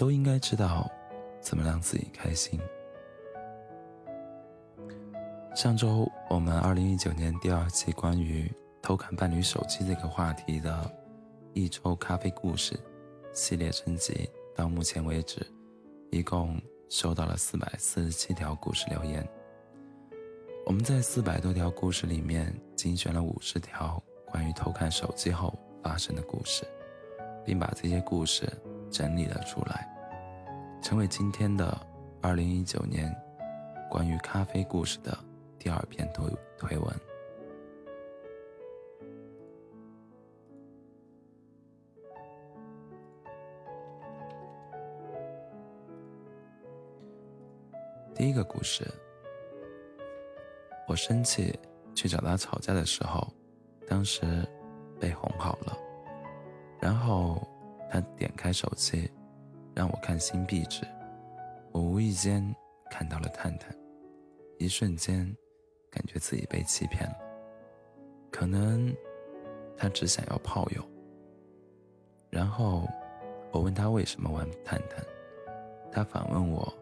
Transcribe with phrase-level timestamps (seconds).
[0.00, 0.90] 都应该知道
[1.42, 2.58] 怎么让自己开心。
[5.54, 8.50] 上周我们二零一九年第二期关于
[8.80, 10.90] 偷看伴侣手机这个话题的
[11.52, 12.80] 一周咖啡故事
[13.34, 14.26] 系列征集，
[14.56, 15.46] 到目前为止，
[16.10, 16.58] 一共
[16.88, 19.28] 收到了四百四十七条故事留言。
[20.64, 26.64] 我们在四百多条故事里面精选了五十条关于偷看手机后发生的故事，
[27.44, 28.50] 并把这些故事
[28.90, 29.88] 整理了出来，
[30.82, 31.78] 成为今天的
[32.20, 33.14] 二零一九年
[33.88, 35.16] 关于咖啡故事的
[35.58, 36.26] 第二篇推
[36.58, 36.94] 推文。
[48.14, 48.86] 第一个故事。
[50.88, 51.56] 我生气
[51.94, 53.32] 去找他吵架的时候，
[53.86, 54.44] 当时
[54.98, 55.78] 被哄好了。
[56.80, 57.46] 然后
[57.90, 59.10] 他点开手机，
[59.74, 60.86] 让我看新壁纸。
[61.72, 62.42] 我无意间
[62.90, 63.74] 看到了探探，
[64.58, 65.26] 一瞬间
[65.90, 67.16] 感觉自己被欺骗了。
[68.30, 68.94] 可能
[69.76, 70.82] 他只想要炮友。
[72.30, 72.88] 然后
[73.50, 75.04] 我问他为什么玩探探，
[75.90, 76.72] 他反问我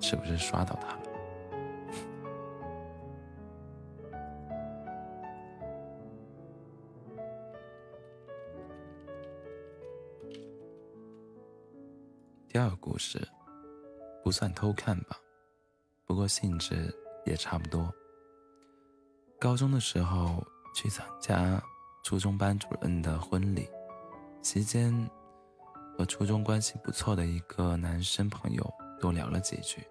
[0.00, 1.07] 是不是刷到他了。
[12.50, 13.20] 第二个故事
[14.24, 15.14] 不算偷看吧，
[16.06, 16.90] 不过性质
[17.26, 17.92] 也差不多。
[19.38, 20.42] 高中的时候
[20.74, 21.62] 去参加
[22.02, 23.68] 初中班主任的婚礼，
[24.40, 24.90] 期间
[25.94, 29.82] 和初中关系不错的一个男生朋友多聊了几句。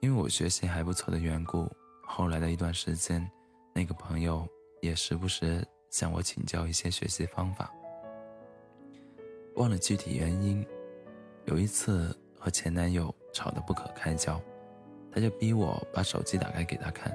[0.00, 1.70] 因为我学习还不错的缘故，
[2.04, 3.24] 后来的一段时间，
[3.72, 4.44] 那个朋友
[4.80, 7.72] 也时不时向我请教一些学习方法。
[9.54, 10.66] 忘了具体原因。
[11.44, 14.40] 有一次和前男友吵得不可开交，
[15.10, 17.12] 他就逼我把手机打开给他看，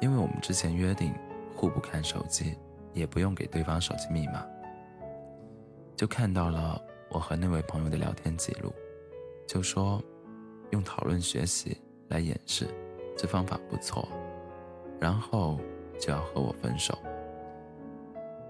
[0.00, 1.12] 因为我们之前约定
[1.54, 2.56] 互不看手机，
[2.92, 4.44] 也不用给对方手机密码。
[5.94, 6.80] 就看到了
[7.10, 8.72] 我和那位朋友的聊天记录，
[9.46, 10.02] 就说
[10.70, 11.76] 用讨论学习
[12.08, 12.66] 来掩饰，
[13.16, 14.08] 这方法不错，
[14.98, 15.60] 然后
[16.00, 16.98] 就要和我分手。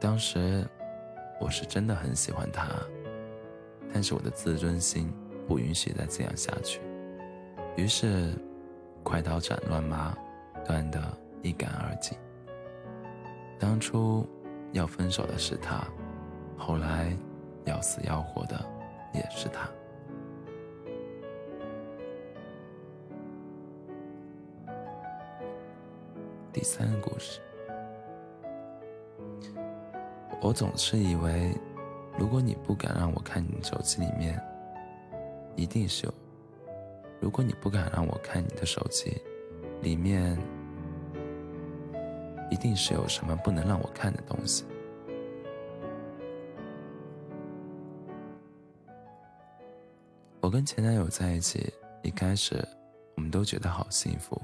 [0.00, 0.66] 当时
[1.40, 2.68] 我是真的很喜欢他。
[3.94, 5.08] 但是我的自尊心
[5.46, 6.80] 不允许再这样下去，
[7.76, 8.34] 于是，
[9.04, 10.12] 快刀斩乱麻，
[10.64, 11.00] 断得
[11.42, 12.18] 一干二净。
[13.56, 14.26] 当初
[14.72, 15.86] 要分手的是他，
[16.58, 17.16] 后来
[17.66, 18.60] 要死要活的
[19.12, 19.70] 也是他。
[26.52, 27.40] 第三个故事，
[30.40, 31.56] 我总是以为。
[32.16, 34.40] 如果你不敢让我看你手机里面，
[35.56, 36.14] 一定是有。
[37.20, 39.20] 如果你不敢让我看你的手机，
[39.82, 40.38] 里面
[42.50, 44.64] 一定是有什么不能让我看的东西。
[50.40, 51.72] 我跟前男友在一起，
[52.02, 52.62] 一开始
[53.16, 54.40] 我们都觉得好幸福，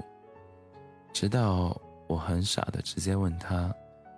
[1.13, 3.73] 直到我很傻的直接问他，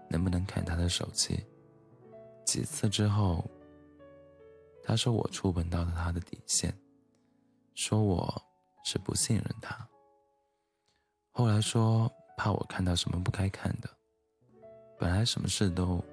[0.09, 1.44] 能不能看他的手机。
[2.46, 3.44] 几次之后，
[4.84, 6.78] 他说我触碰到了他的底线，
[7.74, 8.42] 说我
[8.84, 9.88] 是不信任他。
[11.31, 13.90] 后来说怕我看到什么不该看的，
[15.00, 16.04] 本来什么事都，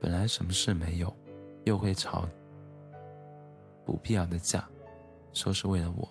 [0.00, 1.14] 本来什么事没有，
[1.64, 2.28] 又会吵
[3.84, 4.66] 不必要的架，
[5.32, 6.08] 说是为了我。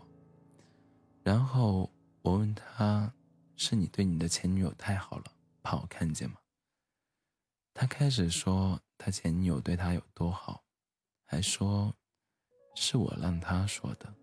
[1.23, 1.90] 然后
[2.22, 3.11] 我问他，
[3.55, 5.23] 是你对你的前女友太好了，
[5.63, 6.35] 怕我看见吗？
[7.73, 8.79] 他开始说。
[8.97, 10.63] 他前女友对他有多好，
[11.25, 11.93] 还说
[12.75, 14.13] 是我让他说的，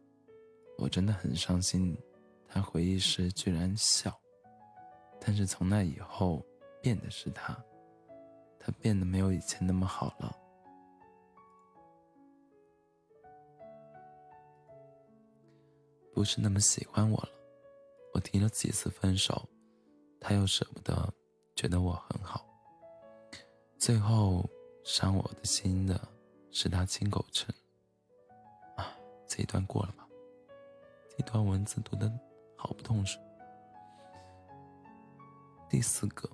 [0.78, 1.97] 我真的很伤心。
[2.48, 4.19] 他回忆时居然笑，
[5.20, 6.44] 但是从那以后
[6.82, 7.56] 变的是他，
[8.58, 10.37] 他变得没有以前那么好了，
[16.12, 17.28] 不是那么喜欢我了。
[18.14, 19.49] 我提了几次分手，
[20.19, 21.14] 他又舍不得，
[21.55, 22.44] 觉得我很好，
[23.78, 24.49] 最后。
[24.82, 26.00] 伤我的心的
[26.50, 27.47] 是他亲口吃。
[28.77, 28.97] 啊，
[29.27, 30.06] 这一段过了吧？
[31.17, 32.11] 这段文字读的
[32.56, 33.23] 好不痛顺。
[35.69, 36.29] 第四个，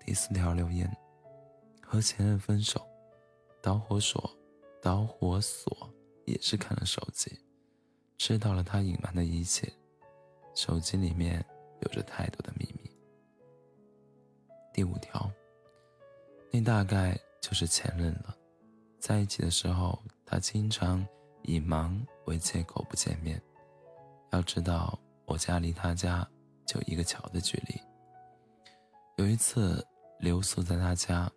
[0.00, 0.94] 第四条留言：
[1.80, 2.84] 和前任分手，
[3.62, 4.30] 导火索，
[4.82, 5.88] 导火索
[6.26, 7.38] 也是看了手机，
[8.18, 9.72] 知道了他隐瞒的一切，
[10.54, 11.44] 手机里面
[11.80, 12.90] 有着太多的秘密。
[14.72, 15.30] 第五条，
[16.50, 17.18] 那大概。
[17.44, 18.34] 就是前任了，
[18.98, 21.06] 在一起的时候，他经常
[21.42, 23.38] 以忙为借口不见面。
[24.32, 26.26] 要知道，我家离他家
[26.66, 27.78] 就一个桥的距离。
[29.18, 29.86] 有一次
[30.20, 31.30] 留宿在他家，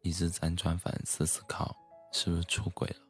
[0.00, 1.76] 一直辗转反思思考
[2.10, 3.06] 是不是出轨了。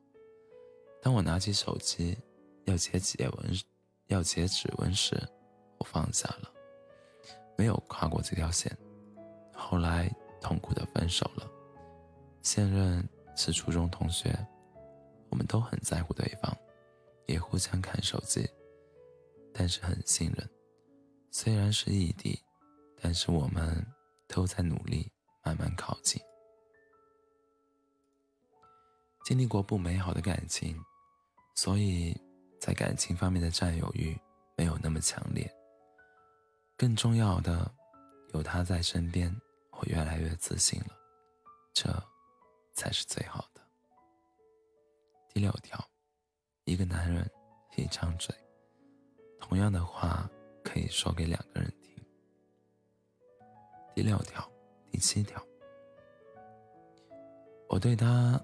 [1.01, 2.19] 当我拿起手机
[2.65, 3.61] 要解指纹，
[4.09, 5.17] 要解指纹时，
[5.79, 6.51] 我放下了，
[7.57, 8.77] 没有跨过这条线。
[9.55, 11.49] 后来痛苦的分手了。
[12.43, 13.07] 现任
[13.37, 14.35] 是初中同学，
[15.29, 16.57] 我们都很在乎对方，
[17.27, 18.49] 也互相看手机。
[19.53, 20.49] 但是很信任，
[21.31, 22.41] 虽然是异地，
[23.03, 23.85] 但是我们
[24.29, 25.11] 都在努力
[25.43, 26.21] 慢慢靠近。
[29.25, 30.77] 经历过不美好的感情，
[31.57, 32.17] 所以
[32.61, 34.19] 在感情方面的占有欲
[34.57, 35.49] 没有那么强烈。
[36.77, 37.71] 更重要的，
[38.33, 39.35] 有他在身边，
[39.73, 40.97] 我越来越自信了，
[41.75, 41.91] 这
[42.81, 43.61] 才是最好的。
[45.29, 45.79] 第六条，
[46.65, 47.31] 一个男人
[47.77, 48.35] 一张嘴。
[49.39, 50.27] 同样的话
[50.65, 51.95] 可以说给两个人听。
[53.95, 54.51] 第六条、
[54.91, 55.47] 第七条，
[57.69, 58.43] 我对他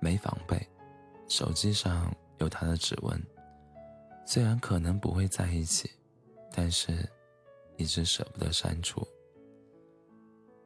[0.00, 0.68] 没防备，
[1.28, 3.22] 手机上有他的指纹，
[4.26, 5.88] 虽然可能不会在一起，
[6.50, 7.08] 但是
[7.76, 9.06] 一直舍不得删除。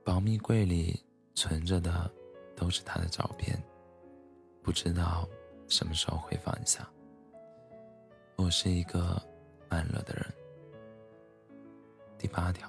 [0.02, 2.10] 保密柜里存着的
[2.60, 3.58] 都是他的照片，
[4.62, 5.26] 不知道
[5.66, 6.86] 什么时候会放下。
[8.36, 9.18] 我是一个。
[9.70, 10.26] 慢热的人。
[12.18, 12.68] 第八条，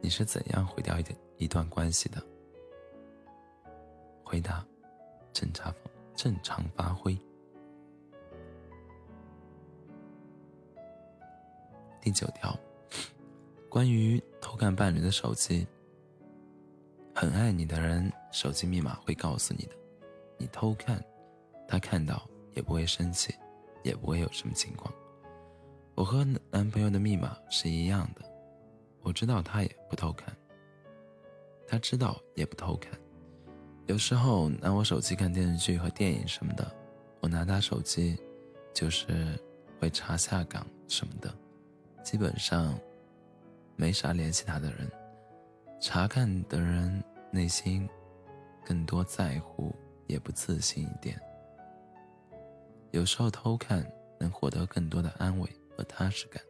[0.00, 2.18] 你是怎样毁掉一点一段关系的？
[4.24, 4.66] 回答：
[5.34, 5.70] 正常
[6.16, 7.14] 正常发挥。
[12.00, 12.58] 第九条，
[13.68, 15.68] 关于偷看伴侣的手机，
[17.14, 19.72] 很爱你的人手机密码会告诉你的，
[20.38, 21.02] 你偷看，
[21.68, 23.34] 他看到也不会生气，
[23.82, 24.92] 也不会有什么情况。
[25.94, 28.22] 我和男朋友的密码是一样的，
[29.02, 30.34] 我知道他也不偷看，
[31.66, 32.98] 他知道也不偷看。
[33.86, 36.74] 有时候拿我手机看电视剧和电影什么的，
[37.20, 38.18] 我拿他手机，
[38.72, 39.38] 就是
[39.78, 41.32] 会查下岗什么的，
[42.02, 42.78] 基本上
[43.76, 44.90] 没啥联系他的人。
[45.84, 47.02] 查看的人
[47.32, 47.86] 内心
[48.64, 49.74] 更多在乎，
[50.06, 51.20] 也不自信一点。
[52.92, 53.84] 有时候偷看
[54.18, 55.50] 能获得更多的安慰。
[55.74, 56.42] 和踏实感，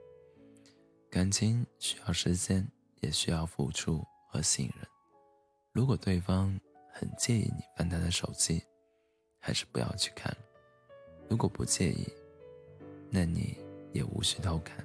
[1.09, 2.67] 感情需要时间，
[3.01, 4.85] 也需要付出和信任。
[5.71, 6.59] 如果对方
[6.93, 8.61] 很介意你翻他的手机，
[9.39, 10.37] 还是不要去看。
[11.29, 12.05] 如果不介意，
[13.11, 13.57] 那你
[13.93, 14.85] 也无需偷看。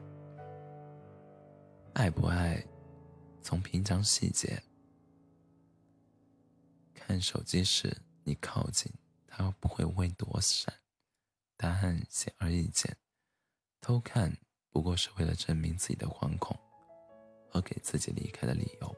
[1.94, 2.64] 爱不爱，
[3.48, 4.62] 从平常细节。
[6.94, 7.96] 看手机时，
[8.26, 8.92] 你靠近，
[9.26, 10.74] 他不会为躲闪，
[11.56, 12.98] 答案显而易见。
[13.80, 14.38] 偷看
[14.70, 16.60] 不过是为了证明自己的惶恐
[17.50, 18.96] 和给自己离开的理由。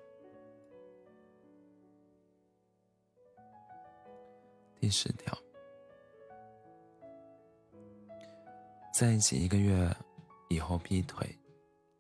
[4.79, 5.37] 第十条，
[8.91, 9.95] 在一起一个月
[10.49, 11.37] 以后劈腿，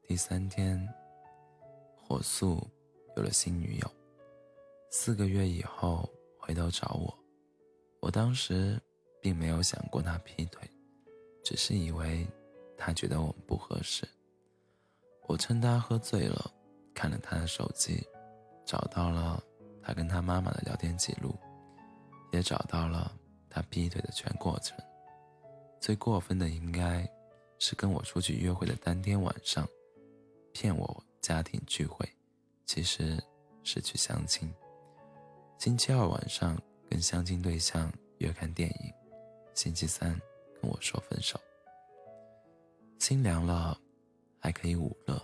[0.07, 0.83] 第三天
[2.09, 2.59] 火速
[3.15, 3.91] 有了新女友，
[4.89, 7.15] 四个月以后回头找我，
[7.99, 8.81] 我当时
[9.21, 10.67] 并没有想过他劈腿，
[11.43, 12.27] 只是以为。
[12.81, 14.07] 他觉得我们不合适。
[15.27, 16.49] 我趁他喝醉了，
[16.93, 18.01] 看了他的手机，
[18.65, 19.43] 找到了
[19.83, 21.35] 他跟他妈妈的聊天记录，
[22.31, 23.13] 也找到了
[23.49, 24.77] 他劈腿的全过程。
[25.81, 27.05] 最过分的应该
[27.57, 29.67] 是跟我出去约会的当天晚上，
[30.53, 32.07] 骗我家庭聚会，
[32.65, 33.21] 其实
[33.63, 34.51] 是去相亲。
[35.57, 36.57] 星期二晚上
[36.89, 38.93] 跟相亲对象约看电影，
[39.53, 40.11] 星期三
[40.61, 41.39] 跟我说分手。
[42.99, 43.79] 心凉了，
[44.39, 45.15] 还可以捂热；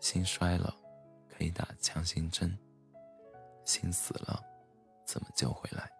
[0.00, 0.74] 心衰了，
[1.28, 2.48] 可以打强心针；
[3.64, 4.42] 心死了，
[5.04, 5.90] 怎么救回来？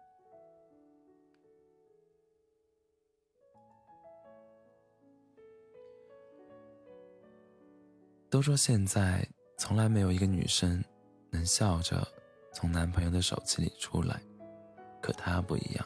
[8.29, 10.83] 都说现在从来没有一个女生
[11.31, 12.07] 能笑着
[12.53, 14.21] 从男朋友的手机里出来，
[15.01, 15.85] 可她不一样。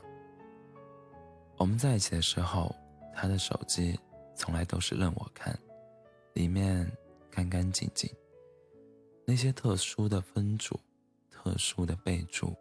[1.58, 2.76] 我们在一起的时候。
[3.16, 3.96] 他的手机
[4.36, 5.56] 从来都是任我看，
[6.34, 6.92] 里面
[7.30, 8.10] 干干净净。
[9.24, 10.80] 那些特殊的分组、
[11.30, 12.56] 特殊的备注、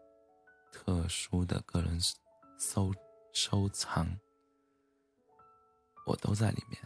[0.70, 1.98] 特殊的个人
[2.58, 2.92] 收
[3.32, 4.06] 收藏，
[6.04, 6.78] 我都在里面。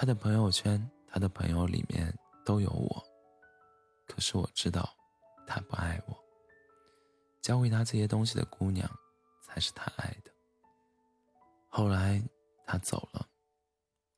[0.00, 2.10] 他的朋友圈、他的朋友里面
[2.42, 3.04] 都有我，
[4.08, 4.88] 可是我知道
[5.46, 6.16] 他不爱我。
[7.42, 8.90] 教会他这些东西的姑娘，
[9.42, 10.30] 才是他爱的。
[11.68, 12.18] 后来
[12.64, 13.28] 他走了，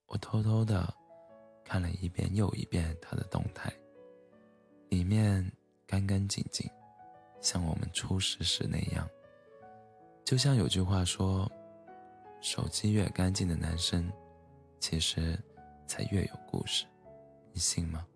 [0.07, 0.95] 我偷偷的
[1.65, 3.69] 看了一遍又一遍他的动态，
[4.89, 5.45] 里面
[5.85, 6.71] 干干净净，
[7.41, 9.11] 像我们初识时那样。
[10.25, 11.51] 就像有句话说
[12.41, 14.09] ：“手机越干净的男生，
[14.79, 15.37] 其实
[15.87, 16.87] 才越有故事。”
[17.53, 18.07] 你信吗？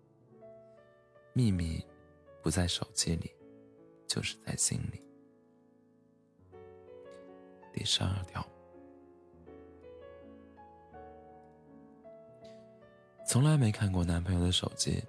[1.33, 1.85] 秘密
[2.41, 3.31] 不在手机里，
[4.07, 5.01] 就是在心里。
[7.71, 8.43] 第十二条，
[13.27, 15.03] 从来没看过男朋友的手机，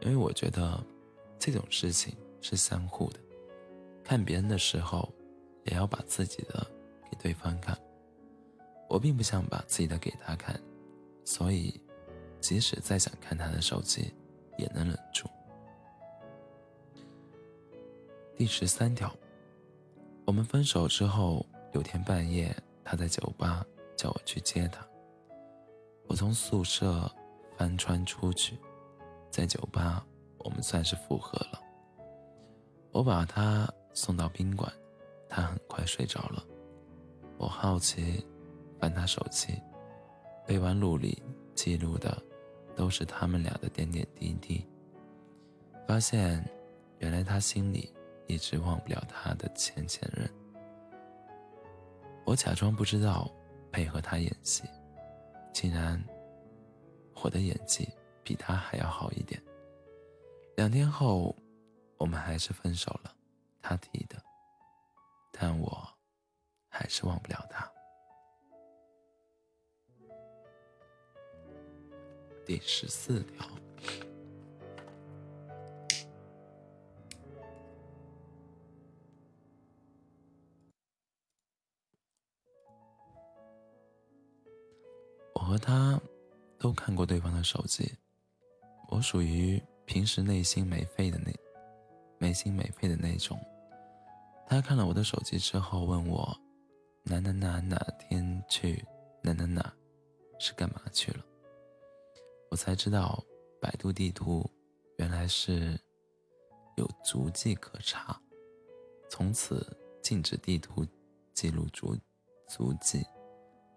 [0.00, 0.82] 因为我觉得
[1.38, 3.20] 这种事情是相互的。
[4.02, 5.12] 看别人的时候，
[5.64, 6.66] 也要把自己的
[7.10, 7.78] 给对方看。
[8.88, 10.58] 我并不想把自己的给他看，
[11.24, 11.78] 所以
[12.44, 14.12] 即使再想看他的手机，
[14.58, 15.26] 也能忍住。
[18.36, 19.10] 第十三条，
[20.26, 23.64] 我们分手之后，有天半夜，他在酒吧
[23.96, 24.86] 叫我去接他。
[26.06, 27.10] 我从宿舍
[27.56, 28.58] 翻窗出去，
[29.30, 31.58] 在酒吧，我们算是复合了。
[32.92, 34.70] 我把他送到宾馆，
[35.30, 36.44] 他很快睡着了。
[37.38, 38.22] 我好奇，
[38.78, 39.58] 翻他手机，
[40.46, 41.22] 备忘录里
[41.54, 42.22] 记录的
[42.74, 44.66] 都是他们俩的点点滴滴。
[45.86, 46.44] 发现，
[46.98, 47.92] 原来他心里。
[48.26, 50.26] 一直忘不了他的前前任，
[52.24, 53.30] 我假装不知道，
[53.70, 54.62] 配合他演戏，
[55.52, 56.02] 竟然
[57.22, 57.86] 我的演技
[58.22, 59.38] 比他还要好一点。
[60.56, 61.36] 两天后，
[61.98, 63.14] 我们还是分手了，
[63.60, 64.16] 他提的，
[65.30, 65.86] 但我
[66.70, 67.70] 还是忘不了他。
[72.44, 73.46] 第十四条。
[85.32, 86.00] 我和他
[86.58, 87.92] 都看过对方的手机，
[88.88, 91.32] 我属于平时内心没肺的那
[92.18, 93.38] 没心没肺的那种。
[94.46, 96.34] 他看了我的手机之后问我
[97.04, 98.84] ：“哪哪哪哪天去
[99.22, 99.74] 哪哪哪，
[100.38, 101.24] 是干嘛去了？”
[102.54, 103.20] 我才知道，
[103.60, 104.48] 百度地图
[104.98, 105.76] 原来是
[106.76, 108.16] 有足迹可查，
[109.10, 110.86] 从此禁止地图
[111.32, 111.96] 记录足
[112.48, 113.04] 足迹，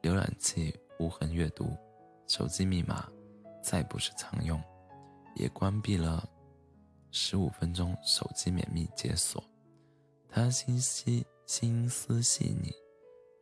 [0.04, 0.72] 浏览器。
[1.00, 1.76] 无痕阅读，
[2.28, 3.08] 手机密码
[3.64, 4.62] 再不是常用，
[5.36, 6.30] 也关闭了
[7.10, 9.44] 十五分钟手机免密解锁。
[10.30, 12.72] 他心细心思细腻，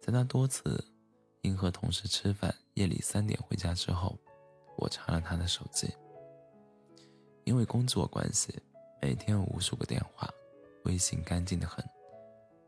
[0.02, 0.82] 在他多次
[1.42, 4.18] 因和同事吃饭夜里三点回家之后，
[4.78, 5.88] 我查了他的手机。
[7.44, 8.54] 因为工作关系，
[9.02, 10.30] 每天有无数个电话，
[10.86, 11.84] 微信干净的很。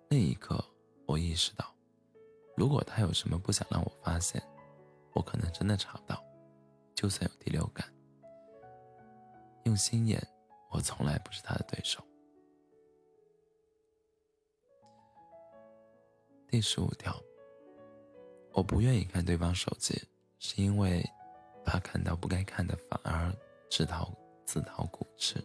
[0.10, 0.64] 那一刻，
[1.06, 1.74] 我意识到，
[2.56, 4.42] 如果他有什么不想让我发现。
[5.14, 6.24] 我可能真的查不到，
[6.94, 7.92] 就算有第六感，
[9.64, 10.22] 用心眼，
[10.70, 12.04] 我从来不是他的对手。
[16.48, 17.20] 第十五条，
[18.54, 20.00] 我不愿意看对方手机，
[20.38, 21.04] 是因为
[21.68, 23.36] 怕看到不该看的，反而
[23.70, 24.10] 自讨
[24.46, 25.44] 自讨苦吃，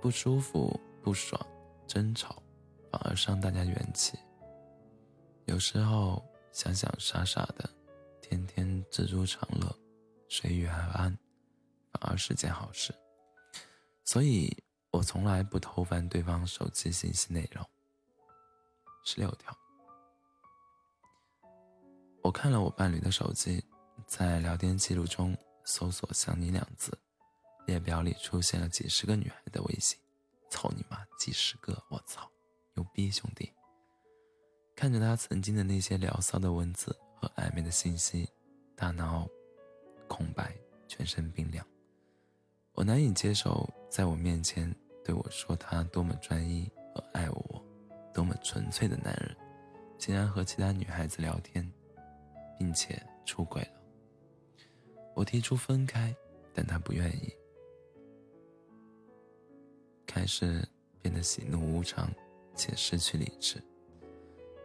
[0.00, 1.40] 不舒服、不爽、
[1.86, 2.42] 争吵，
[2.90, 4.18] 反而伤大家元气。
[5.44, 6.20] 有时候
[6.50, 7.70] 想想，傻傻的。
[8.20, 9.78] 天天知足常乐，
[10.28, 11.16] 随遇而安，
[11.92, 12.94] 反而是件好事。
[14.04, 14.50] 所以
[14.90, 17.64] 我从来不偷翻对方手机信息内容。
[19.04, 19.54] 十六条，
[22.22, 23.62] 我看了我伴侣的手机，
[24.14, 26.92] 在聊天记录中搜索“想你”两字，
[27.66, 29.98] 列表里出现了几十个女孩的微信。
[30.50, 31.82] 操你妈，几十个！
[31.88, 32.30] 我操，
[32.74, 33.50] 牛逼兄弟！
[34.76, 36.94] 看着他曾经的那些聊骚的文字。
[37.16, 38.28] 和暧昧的信息，
[38.76, 39.26] 大脑
[40.08, 40.54] 空白，
[40.86, 41.66] 全身冰凉。
[42.72, 44.70] 我难以接受，在我面前
[45.02, 47.64] 对我说他多么专一和爱我，
[48.12, 49.34] 多么纯粹的男人，
[49.96, 51.66] 竟然和其他女孩子聊天，
[52.58, 53.81] 并且出轨了。
[55.14, 56.14] 我提出分开，
[56.52, 57.32] 但他不愿意，
[60.06, 60.66] 开始
[61.00, 62.10] 变得喜怒无常，
[62.54, 63.62] 且失去理智，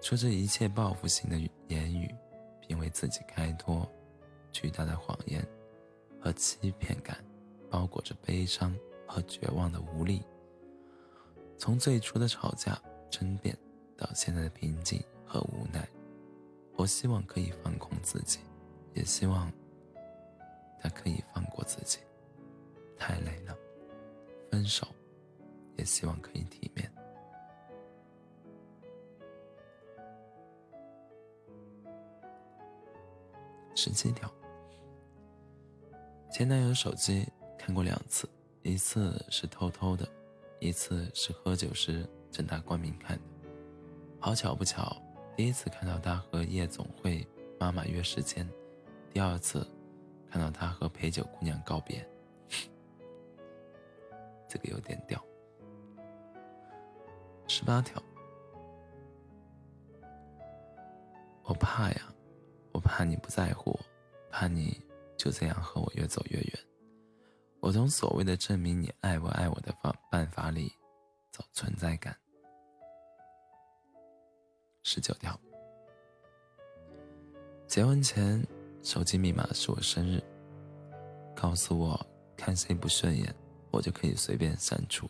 [0.02, 1.38] 说着一切报复性的
[1.68, 2.14] 言语。
[2.70, 3.90] 并为自己开脱，
[4.52, 5.42] 巨大的谎言
[6.20, 7.18] 和欺骗感，
[7.70, 8.76] 包裹着悲伤
[9.08, 10.22] 和绝望的无力。
[11.58, 12.78] 从最初的吵架
[13.10, 13.58] 争辩，
[13.96, 15.88] 到现在的平静和无奈，
[16.74, 18.40] 我希望可以放空自己，
[18.94, 19.50] 也希望
[20.80, 22.00] 他可以放过自己。
[22.98, 23.56] 太累了
[24.50, 24.88] 分手
[25.78, 26.92] 也希望可以体面。
[33.76, 34.30] 十七条。
[36.32, 38.28] 前男友手机看过两次
[38.64, 40.08] 一次是偷偷的
[40.60, 43.24] 一次是喝酒时正大光明看的。
[44.20, 45.00] 好巧不巧
[45.36, 47.26] 第一次看到他和夜总会
[47.60, 48.48] 妈妈约时间
[49.14, 49.66] 第二次
[50.30, 52.08] 看到他和陪酒姑娘告别。
[54.48, 55.24] 这个有点屌。
[57.48, 58.02] 十八条，
[61.44, 62.14] 我怕呀，
[62.72, 63.80] 我怕你不在乎我，
[64.30, 64.82] 怕你
[65.18, 66.60] 就这样和我越走越远。
[67.60, 70.72] 我从所谓的证明你爱不爱我的方办法里
[71.32, 72.16] 找存在感。
[74.84, 75.38] 十九条，
[77.66, 78.46] 结婚前
[78.82, 80.24] 手机密码是我生日，
[81.36, 83.36] 告诉我看谁不顺眼，
[83.72, 85.10] 我就可以随便删除，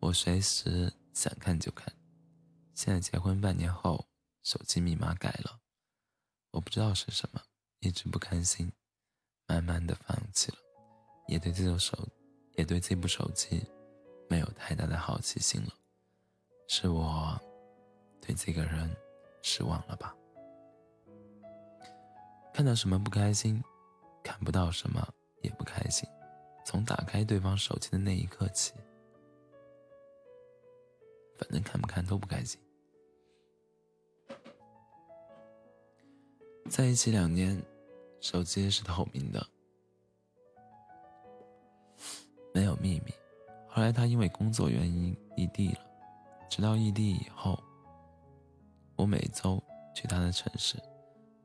[0.00, 0.92] 我随时。
[1.12, 1.92] 想看就看，
[2.72, 4.06] 现在结婚半年后，
[4.44, 5.58] 手机密码改了，
[6.52, 7.42] 我不知道是什么，
[7.80, 8.70] 一直不开心，
[9.48, 10.58] 慢慢的放弃了，
[11.26, 12.08] 也对这部手，
[12.56, 13.60] 也对这部手机，
[14.28, 15.74] 没有太大的好奇心了，
[16.68, 17.38] 是我，
[18.20, 18.88] 对这个人
[19.42, 20.14] 失望了吧？
[22.52, 23.62] 看到什么不开心，
[24.22, 25.06] 看不到什么
[25.42, 26.08] 也不开心，
[26.64, 28.72] 从打开对方手机的那一刻起。
[31.38, 32.60] 反正看不看都不开心。
[36.68, 37.60] 在一起两年，
[38.20, 39.44] 手机是透明的，
[42.52, 43.12] 没有秘密。
[43.66, 45.80] 后来他因为工作原因异地了，
[46.50, 47.58] 直到异地以后，
[48.96, 49.62] 我每周
[49.94, 50.76] 去他的城市，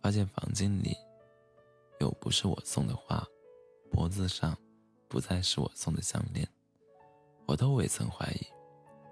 [0.05, 0.95] 发现房间里
[2.00, 3.27] 有不是我送的花，
[3.89, 4.55] 脖子上
[5.07, 6.48] 不再是我送的项链，
[7.48, 8.46] 我都未曾怀疑。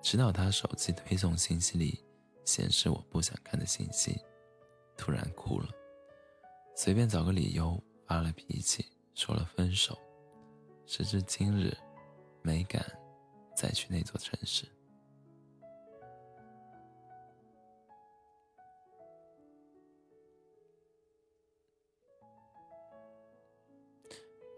[0.03, 2.06] 直到他手机推送信息里
[2.45, 4.21] 显示我不想看的信息，
[4.95, 5.67] 突然哭了，
[6.75, 9.97] 随便找个理由发了脾气，说了分手。
[10.86, 11.75] 时至今日，
[12.43, 12.86] 没敢
[13.56, 14.67] 再去那座城市。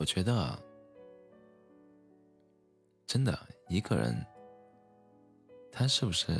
[0.06, 0.56] 我觉得，
[3.08, 3.36] 真的
[3.70, 4.16] 一个人。
[5.72, 6.32] 他是不是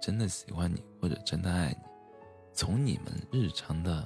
[0.00, 1.78] 真的喜欢你，或者真的爱你？
[2.52, 4.04] 从你们日常的，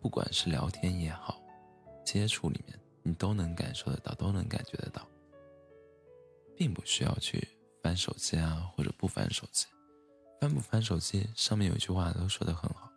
[0.00, 1.38] 不管是聊天也好，
[2.06, 5.06] 接触里面，你都能感受得到，都能感觉得到，
[6.56, 7.46] 并不需要去
[7.82, 9.66] 翻手机啊，或者不翻手机。
[10.40, 12.90] 翻不翻手机，上面有一句话都说的很好：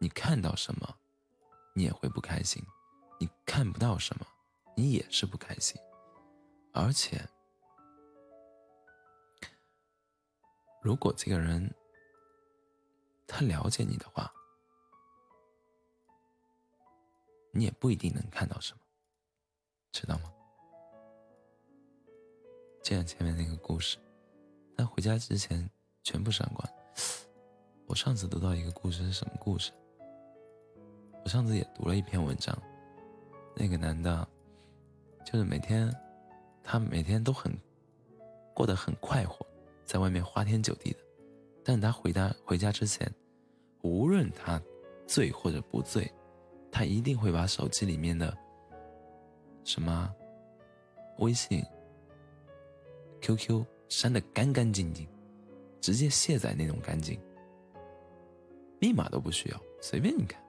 [0.00, 0.96] 你看到什么，
[1.76, 2.60] 你也会不开心；
[3.22, 4.26] 你看不到什么，
[4.74, 5.80] 你也是不开心，
[6.72, 7.24] 而且。
[10.82, 11.72] 如果这个人
[13.28, 14.28] 他了解你的话，
[17.52, 18.80] 你也不一定能看到什么，
[19.92, 20.32] 知道吗？
[22.82, 23.98] 就像前面那个故事，
[24.76, 25.70] 他回家之前
[26.02, 26.68] 全部删光。
[27.86, 29.70] 我上次读到一个故事是什么故事？
[31.22, 32.60] 我上次也读了一篇文章，
[33.54, 34.26] 那个男的，
[35.24, 35.94] 就是每天
[36.62, 37.52] 他每天都很
[38.54, 39.46] 过得很快活。
[39.84, 40.98] 在外面花天酒地的，
[41.62, 43.12] 但他回家回家之前，
[43.82, 44.62] 无论他
[45.06, 46.10] 醉或者不醉，
[46.70, 48.34] 他一定会把手机里面的
[49.64, 50.10] 什么
[51.18, 51.62] 微信、
[53.20, 55.06] QQ 删的干干净净，
[55.80, 57.20] 直接卸载那种干净，
[58.80, 60.42] 密码都不需要，随便你看，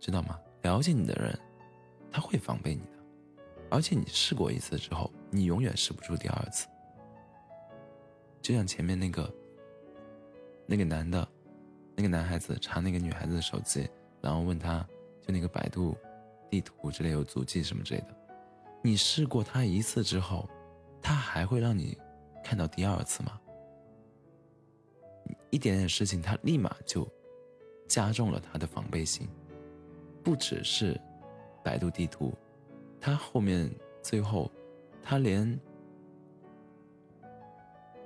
[0.00, 0.40] 知道吗？
[0.62, 1.38] 了解你的人，
[2.10, 2.98] 他会防备你的，
[3.70, 6.66] 而且你试过一次之后，你永远试不出第二次。
[8.42, 9.32] 就像前面那个，
[10.66, 11.28] 那个男的，
[11.94, 13.88] 那个男孩子查那个女孩子的手机，
[14.20, 14.86] 然后问他，
[15.20, 15.96] 就那个百度
[16.48, 18.16] 地图之类有足迹什么之类的，
[18.82, 20.48] 你试过他一次之后，
[21.02, 21.96] 他还会让你
[22.42, 23.38] 看到第二次吗？
[25.50, 27.06] 一点点事情，他立马就
[27.86, 29.28] 加重了他的防备心，
[30.24, 30.98] 不只是
[31.62, 32.32] 百度地图，
[33.00, 33.70] 他后面
[34.02, 34.50] 最后，
[35.02, 35.58] 他连。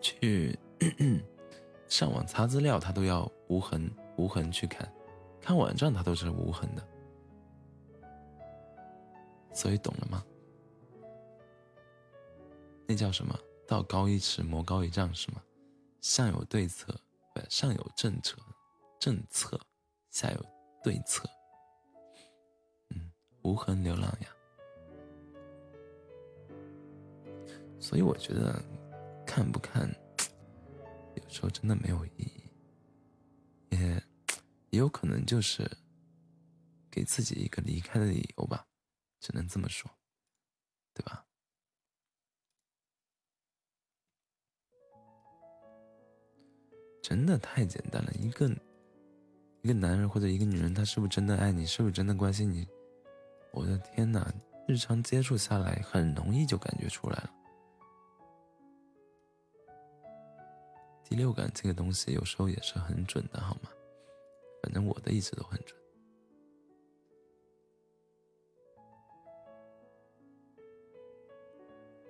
[0.00, 0.58] 去
[1.88, 4.86] 上网查资料，他都要无痕无痕去看，
[5.40, 6.86] 看网站他都是无痕的，
[9.54, 10.22] 所以懂了吗？
[12.86, 13.34] 那叫什么？
[13.66, 15.42] 道高一尺，魔高一丈，是吗？
[16.02, 16.94] 上有对策，
[17.32, 18.36] 不，上有政策，
[19.00, 19.58] 政策，
[20.10, 20.46] 下有
[20.82, 21.26] 对策。
[23.44, 24.28] 无痕流浪呀。
[27.78, 28.60] 所以我觉得。
[29.26, 29.88] 看不看，
[31.16, 32.44] 有时候真的没有意义，
[33.70, 34.02] 也
[34.70, 35.68] 也有可能就是
[36.88, 38.64] 给自己一个离开的理由吧，
[39.18, 39.90] 只能这么说，
[40.92, 41.26] 对吧？
[47.02, 48.48] 真的太简单了，一个
[49.62, 52.68] 一个男人或者一个女人，他是不是真的爱你，是不是真的关心你？
[53.54, 54.34] 我的天哪，
[54.66, 57.30] 日常接触下来，很容易就感觉出来了。
[61.04, 63.70] 第六感这个东西有时候也是很准的，好吗？
[64.60, 65.80] 反正我的一直都很准。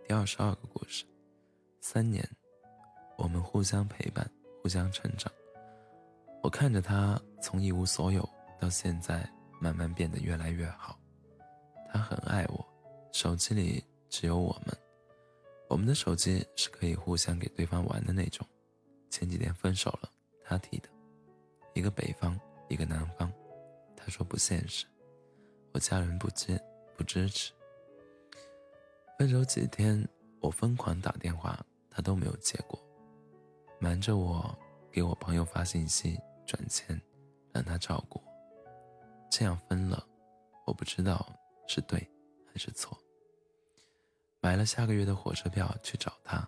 [0.09, 1.04] 第二十二个故事，
[1.80, 2.26] 三年，
[3.18, 4.26] 我们互相陪伴，
[4.62, 5.30] 互相成长。
[6.42, 8.26] 我看着他从一无所有
[8.59, 9.28] 到现在
[9.61, 10.98] 慢慢变得越来越好。
[11.94, 12.66] 他很爱我，
[13.12, 14.76] 手机里只有我们，
[15.68, 18.44] 我们的手机是可以互相给对方玩的那种。
[19.11, 20.11] 前几天分手了，
[20.42, 20.88] 他提的，
[21.72, 22.37] 一个北方，
[22.68, 23.33] 一个南方，
[23.96, 24.87] 他说不现实，
[25.72, 26.61] 我家人不接
[26.96, 27.52] 不支持。
[29.16, 30.04] 分手几天，
[30.40, 32.76] 我疯狂打电话，他都没有接过，
[33.78, 34.52] 瞒着我
[34.90, 37.00] 给我朋友发信息转钱，
[37.52, 38.20] 让他照顾。
[39.30, 40.04] 这样分了，
[40.66, 41.24] 我不知道
[41.66, 41.98] 是对
[42.46, 42.96] 还是错。
[44.40, 46.46] 买了下个月的火车票去找他，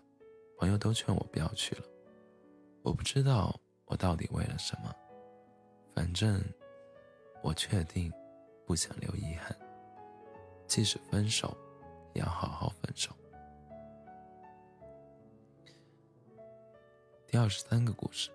[0.58, 1.82] 朋友都劝我不要去了。
[2.82, 4.94] 我不知道我到底为了什么，
[5.94, 6.42] 反正
[7.42, 8.12] 我确定
[8.66, 9.56] 不想留遗憾。
[10.66, 11.56] 即使分手，
[12.14, 13.10] 也要好好分手。
[17.26, 18.30] 第二十三个故事，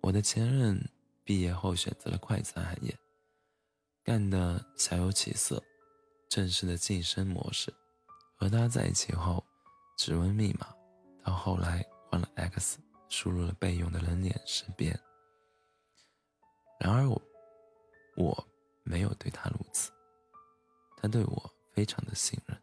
[0.00, 0.78] 我的前任
[1.24, 2.98] 毕业后选择了快餐行业，
[4.08, 5.62] 干得小有起色，
[6.30, 7.70] 正式的晋升模式。
[8.38, 9.44] 和他在一起后，
[9.98, 10.74] 指纹密码。
[11.22, 12.78] 到后来换了 X，
[13.10, 14.98] 输入了备用的人脸识别。
[16.80, 17.20] 然而我，
[18.16, 18.48] 我
[18.82, 19.90] 没有对他如此。
[20.96, 22.58] 他对我非常的信任，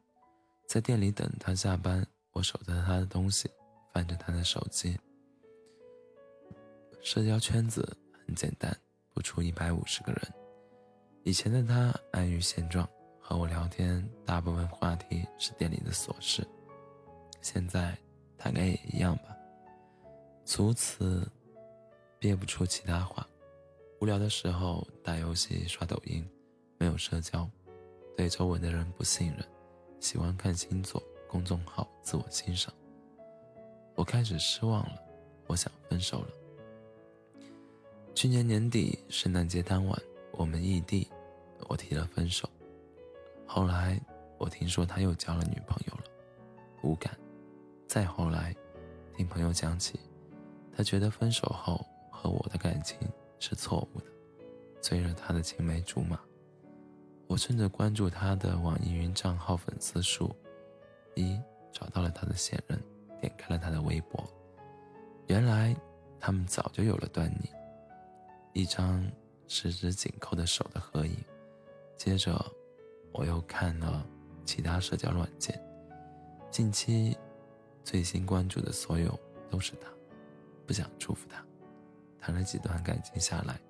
[0.68, 3.48] 在店里等他下班，我守着他的东西，
[3.94, 5.00] 翻着他的手机。
[7.04, 8.76] 社交圈子很简单，
[9.14, 10.45] 不出一百五十个人。
[11.26, 12.88] 以前的他安于现状，
[13.20, 16.48] 和我聊天，大部分话题是店里的琐事。
[17.42, 17.94] 现在。
[18.38, 19.36] 大概也一样吧，
[20.46, 21.28] 除此
[22.20, 23.26] 憋不出其他话。
[24.00, 26.24] 无聊的时候打游戏、刷抖音，
[26.78, 27.50] 没有社交，
[28.16, 29.44] 对周围的人不信任，
[30.00, 32.72] 喜欢看星座、公众号自我欣赏。
[33.96, 35.02] 我开始失望了，
[35.48, 36.28] 我想分手了。
[38.14, 40.00] 去年年底圣诞节当晚，
[40.34, 41.08] 我们异地，
[41.68, 42.50] 我提了分手。
[43.46, 44.00] 后来
[44.38, 46.04] 我听说他又交了女朋友了，
[46.84, 47.16] 无感。
[47.88, 48.56] 再后来，
[49.16, 50.00] 听朋友讲起，
[50.76, 52.98] 他觉得分手后和我的感情
[53.40, 54.06] 是错误的，
[54.82, 56.20] 追了他的青梅竹马。
[57.28, 60.36] 我顺着关注他的网易云账号粉丝数，
[61.16, 61.40] 一
[61.72, 62.80] 找到了他的现任，
[63.22, 64.24] 点开了他的微博，
[65.28, 65.76] 原来
[66.20, 67.50] 他们早就有了端倪，
[68.54, 69.04] 一张
[69.48, 71.16] 十指紧扣的手的合影。
[71.98, 72.46] 接着，
[73.12, 74.06] 我又看了
[74.44, 75.60] 其他社交软件，
[76.50, 77.18] 近期。
[77.84, 79.16] 最新关注的所有
[79.48, 79.88] 都是他，
[80.66, 81.46] 不想祝福他。
[82.20, 83.62] 谈了几段感情下来，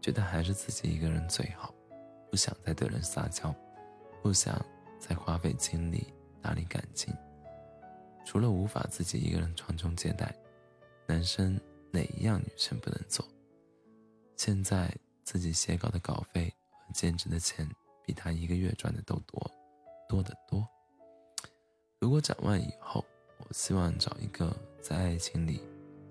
[0.00, 1.74] 觉得还是自己一个人最好，
[2.30, 3.52] 不想再对人撒娇，
[4.22, 4.64] 不想
[5.00, 6.06] 再花费精力
[6.40, 7.12] 打理感情。
[8.24, 10.32] 除了无法自己一个人传宗接代，
[11.08, 11.60] 男生
[11.90, 13.26] 哪一样女生不能做？
[14.36, 16.54] 现在自己写稿的稿费
[16.92, 17.68] 兼职的钱，
[18.04, 19.50] 比他一个月赚的都多，
[20.08, 20.66] 多得多。
[21.98, 23.04] 如果展望以后，
[23.38, 25.60] 我希望找一个在爱情里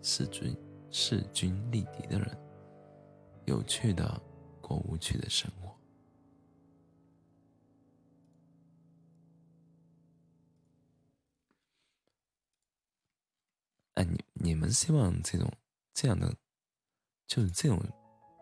[0.01, 0.55] 势均
[0.91, 2.37] 势均力敌的人，
[3.45, 4.21] 有趣的
[4.61, 5.75] 过无趣的生活。
[13.95, 15.49] 哎，你你们希望这种
[15.93, 16.35] 这样的，
[17.27, 17.79] 就是这种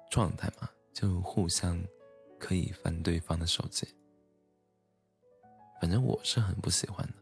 [0.09, 0.67] 状态嘛？
[0.91, 1.83] 就互相
[2.43, 3.87] 可以翻对方的手机？
[5.79, 7.13] 反正我是很不喜欢的。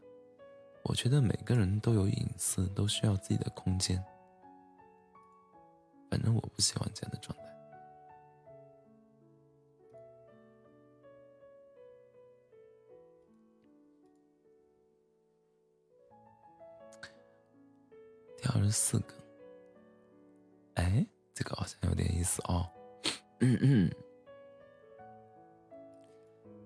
[0.82, 4.04] 我觉得每个人都有隐私，都需要自己的空间。
[6.10, 7.44] 反正我不喜欢这样的状态。
[18.36, 19.14] 第二十四个，
[20.74, 22.68] 哎，这个好像有点意思哦。
[23.38, 23.90] 嗯嗯，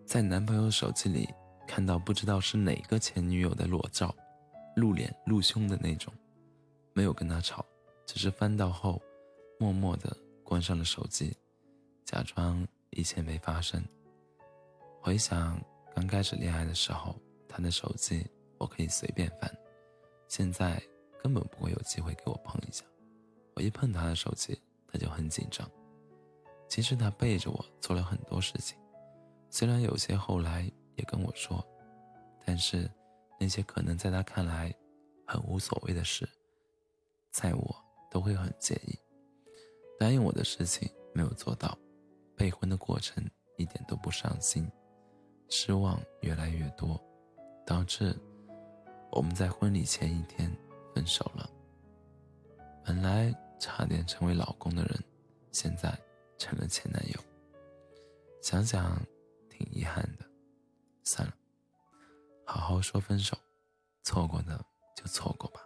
[0.07, 1.29] 在男朋友手机里。
[1.69, 4.15] 看到不知道是哪个前女友的裸照，
[4.77, 6.15] 露脸露胸的那种，
[6.93, 7.67] 没有跟他吵，
[8.07, 9.03] 只是翻到后，
[9.59, 11.37] 默默的关上了手机，
[12.05, 13.85] 假装一切没发生。
[15.01, 15.61] 回想
[15.93, 17.17] 刚开始恋爱的时候，
[17.49, 18.25] 他的手机
[18.59, 19.53] 我可以随便翻，
[20.29, 20.81] 现在
[21.21, 22.85] 根本不会有机会给我碰一下。
[23.57, 25.69] 我一碰他的手机，他就很紧张。
[26.69, 28.79] 其实他背着我做了很多事情，
[29.57, 31.67] 虽然有些后来也跟我说，
[32.45, 32.87] 但是
[33.41, 34.71] 那些可能在他看来
[35.27, 36.29] 很无所谓的事，
[37.31, 37.75] 在我
[38.11, 38.95] 都会很介意。
[39.99, 41.75] 答应我的事情没有做到，
[42.37, 44.71] 备婚的过程一点都不上心，
[45.49, 47.03] 失望越来越多，
[47.65, 48.15] 导致
[49.11, 50.55] 我们在婚礼前一天
[50.95, 51.49] 分手了。
[52.85, 53.35] 本来。
[53.59, 55.03] 差点成为老公的人，
[55.51, 55.99] 现在
[56.37, 57.19] 成了前男友。
[58.43, 59.01] 想想
[59.57, 60.27] 挺遗憾的，
[61.03, 61.35] 算了，
[62.45, 63.35] 好好说分手，
[64.03, 64.63] 错过的
[64.95, 65.63] 就错过吧，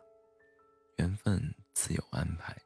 [0.99, 2.57] 缘分自有安排。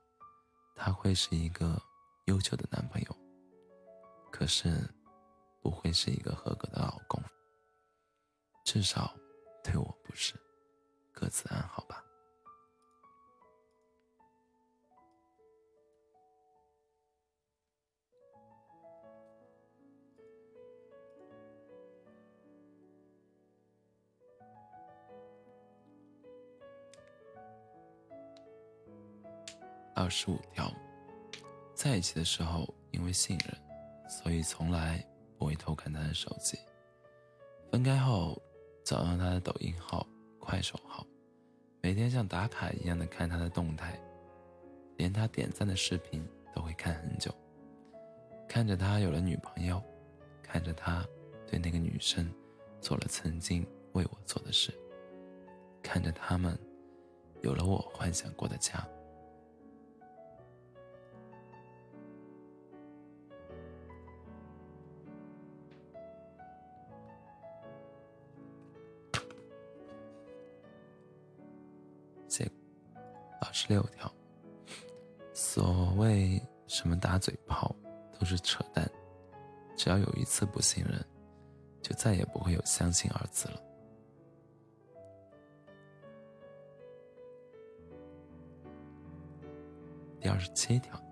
[0.77, 1.81] 他会是一个
[2.27, 3.17] 优秀的男朋友，
[4.31, 4.87] 可是
[5.63, 7.23] 不会是一个合格的老公，
[8.67, 9.15] 至少
[9.63, 10.35] 对我不是。
[11.11, 11.84] 各自安好
[30.17, 30.73] 十五条，
[31.75, 35.05] 在一起的时候因为信任，所以从来
[35.37, 36.57] 不会偷看他的手机。
[37.73, 38.41] 分开后，
[38.85, 40.07] 找到他的抖音号、
[40.39, 41.05] 快手号，
[41.83, 44.01] 每天像打卡一样的看他的动态，
[44.99, 46.25] 连他点赞的视频
[46.55, 47.35] 都会看很久。
[48.49, 49.83] 看着他有了女朋友，
[50.45, 51.05] 看着他
[51.45, 52.33] 对那个女生
[52.81, 54.73] 做了曾经为我做的事，
[55.83, 56.57] 看着他们
[57.43, 58.87] 有了我幻想过的家。
[73.67, 74.13] 十六条，
[75.33, 77.75] 所谓什么打嘴炮
[78.13, 78.87] 都是扯淡，
[79.75, 81.03] 只要有一次不信任，
[81.81, 83.63] 就再也不会有相信二字了。
[90.21, 91.03] 第二十七条，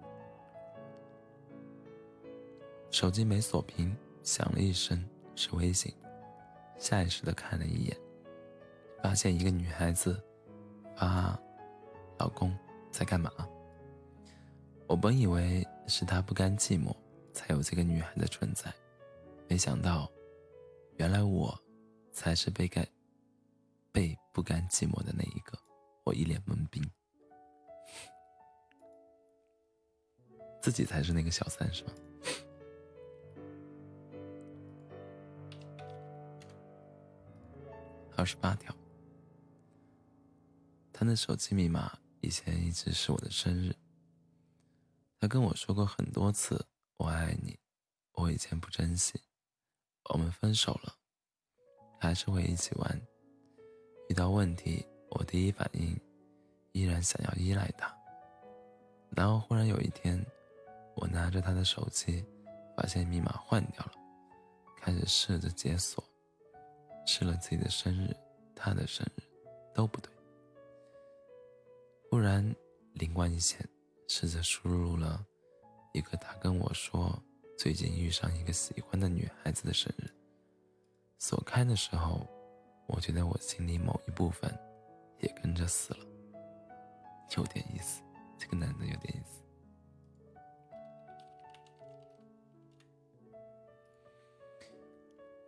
[2.90, 5.02] 手机没锁屏，响了一声
[5.34, 5.90] 是微信，
[6.76, 7.96] 下意识的看了一眼，
[9.02, 10.22] 发现一个女孩子
[10.94, 11.40] 发。
[12.22, 12.56] 老公
[12.92, 13.32] 在干嘛？
[14.86, 16.94] 我本以为是他不甘寂寞，
[17.32, 18.72] 才有这个女孩的存在，
[19.48, 20.08] 没想到，
[20.98, 21.60] 原来我
[22.12, 22.86] 才是被甘
[23.90, 25.58] 被不甘寂寞的那一个。
[26.04, 26.80] 我一脸懵逼，
[30.60, 31.92] 自己才是那个小三，是吗？
[38.14, 38.72] 二十八条，
[40.92, 41.98] 他的手机密码。
[42.22, 43.74] 以前一直是我的生日，
[45.18, 46.64] 他跟我说过很多次
[46.96, 47.58] “我爱你”，
[48.14, 49.20] 我以前不珍惜，
[50.08, 50.94] 我们分手了，
[51.98, 53.02] 还是会一起玩。
[54.08, 56.00] 遇到问题，我第一反应
[56.70, 57.92] 依然想要依赖他。
[59.10, 60.24] 然后忽然有一天，
[60.94, 62.24] 我拿着他的手机，
[62.76, 63.92] 发现密码换掉了，
[64.80, 66.02] 开始试着解锁，
[67.04, 68.16] 试了自己的生日、
[68.54, 69.22] 他的生日，
[69.74, 70.11] 都不对。
[72.12, 72.44] 忽然
[72.92, 73.66] 灵光一现，
[74.06, 75.26] 试着输入了
[75.94, 77.18] 一个他跟我说
[77.56, 80.12] 最近遇上一个喜欢的女孩子的生日。
[81.18, 82.28] 锁开的时候，
[82.86, 84.54] 我觉得我心里某一部分
[85.20, 86.06] 也跟着死了，
[87.34, 88.02] 有点意思。
[88.36, 89.42] 这个男的有点意思。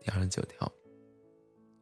[0.00, 0.72] 第二十九条，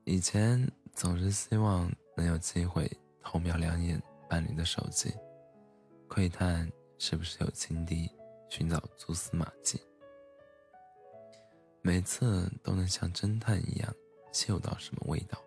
[0.06, 2.90] 以前总是希望能有机会
[3.22, 4.02] 偷瞄两眼。
[4.32, 5.12] 伴侣的手机，
[6.08, 6.66] 窥探
[6.96, 8.10] 是不是有情敌，
[8.48, 9.78] 寻找蛛丝马迹。
[11.82, 13.94] 每次都能像侦探一样
[14.32, 15.38] 嗅到什么味道，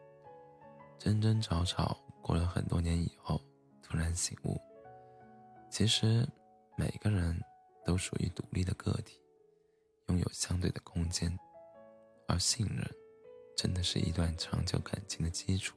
[1.00, 3.42] 争争吵吵，过了很多年以后，
[3.82, 4.62] 突然醒悟，
[5.68, 6.24] 其实
[6.78, 7.42] 每个人
[7.84, 9.20] 都属于独立的个体，
[10.10, 11.36] 拥有相对的空间，
[12.28, 12.88] 而信任，
[13.58, 15.76] 真的是一段长久感情的基础。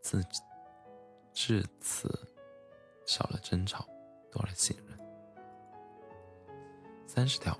[0.00, 0.20] 自。
[1.34, 2.08] 至此，
[3.04, 3.84] 少了争吵，
[4.30, 4.98] 多了信任。
[7.06, 7.58] 三十条，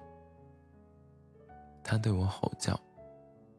[1.83, 2.81] 他对我吼叫：“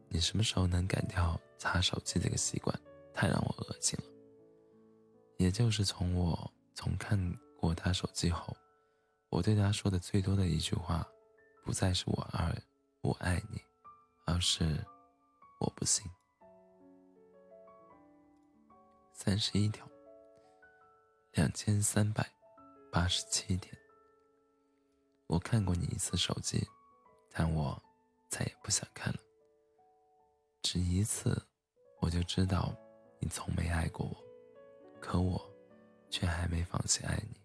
[0.08, 2.74] 你什么时候能改掉擦手机这个习惯？
[3.14, 4.06] 太让我恶心了。”
[5.38, 7.18] 也就是从我从看
[7.60, 8.56] 过他手机后，
[9.28, 11.06] 我对他说的最多的一句话，
[11.62, 12.54] 不再是我爱
[13.02, 13.60] 我爱你，
[14.24, 14.82] 而是
[15.60, 16.10] 我不信。
[19.12, 19.86] 三十一条，
[21.36, 22.26] 两千三百
[22.90, 23.76] 八十七天。
[25.26, 26.66] 我看过你一次手机，
[27.30, 27.78] 但我
[28.30, 29.18] 再也不想看了。
[30.62, 31.46] 只一次，
[32.00, 32.74] 我就知道
[33.20, 34.16] 你从没爱过我，
[34.98, 35.38] 可我
[36.08, 37.36] 却还没放弃爱你。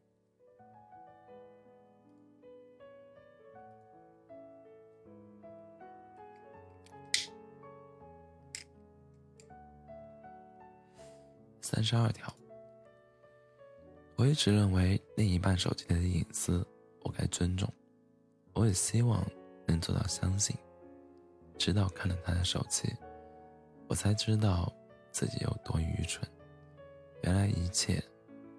[11.62, 12.34] 三十二条，
[14.22, 16.64] 我一直认为另一半手机里的隐私
[17.02, 17.68] 我该尊重，
[18.54, 19.26] 我也希望
[19.66, 20.56] 能做到相信。
[21.58, 22.88] 直到看了他的手机，
[23.88, 24.72] 我才知道
[25.12, 26.24] 自己有多愚蠢。
[27.24, 28.00] 原来一切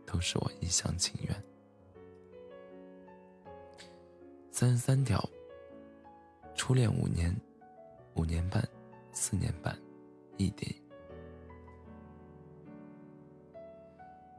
[0.04, 1.44] 都是我一厢情愿。
[4.50, 5.24] 三十三条，
[6.56, 7.32] 初恋五年、
[8.16, 8.68] 五年半、
[9.12, 9.78] 四年半，
[10.38, 10.74] 异地。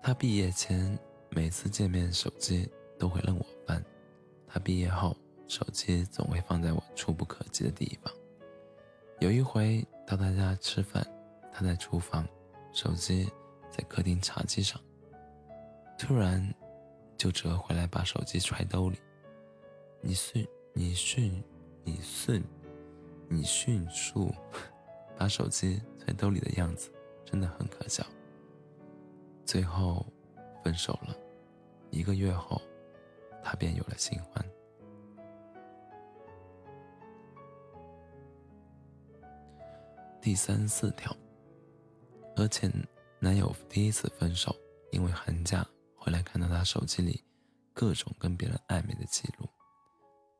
[0.01, 0.99] 他毕业前
[1.35, 2.69] 每次见面，手机
[2.99, 3.81] 都会任我翻；
[4.47, 5.17] 他毕业后，
[5.47, 8.13] 手机总会放在我触不可及的地方。
[9.19, 11.05] 有一回到他家吃饭，
[11.51, 12.27] 他在厨房，
[12.71, 13.27] 手机
[13.71, 14.79] 在客厅茶几上，
[15.97, 16.53] 突然
[17.17, 18.99] 就折回来，把手机揣兜里。
[20.01, 21.43] 你迅，你迅，
[21.83, 22.43] 你迅，
[23.27, 24.31] 你迅速
[25.17, 26.91] 把手机揣兜里的样子，
[27.25, 28.05] 真的很可笑。
[29.45, 30.05] 最后，
[30.63, 31.15] 分手了。
[31.91, 32.61] 一个月后，
[33.43, 34.43] 他便有了新欢。
[40.21, 41.13] 第三四条，
[42.35, 42.71] 和前
[43.19, 44.55] 男友第一次分手，
[44.91, 47.21] 因为寒假回来看到他手机里
[47.73, 49.47] 各种跟别人暧昧的记录。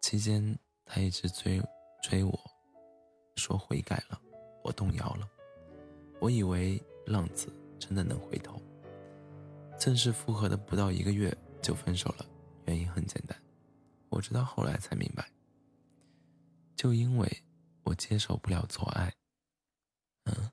[0.02, 1.62] 期间，他一直追
[2.02, 2.40] 追我，
[3.36, 4.20] 说悔改了，
[4.64, 5.30] 我动摇了。
[6.22, 8.58] 我以为浪子真的能回头。
[9.84, 12.26] 正式复合的不到一个月就分手了，
[12.68, 13.38] 原因很简单，
[14.08, 15.30] 我直到后来才明白，
[16.74, 17.44] 就因为
[17.84, 19.14] 我接受不了做爱，
[20.24, 20.50] 嗯，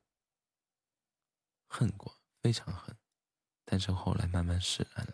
[1.69, 2.13] 恨过，
[2.43, 2.93] 非常恨，
[3.65, 5.13] 但是后来慢慢释然了，